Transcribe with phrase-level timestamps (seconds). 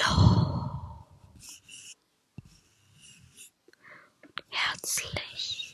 [0.00, 1.06] Hallo.
[4.50, 5.67] Herzlich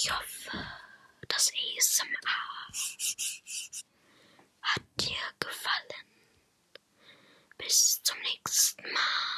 [0.00, 0.52] Ich hoffe,
[1.26, 2.68] das ASMR
[4.62, 6.06] hat dir gefallen.
[7.56, 9.37] Bis zum nächsten Mal.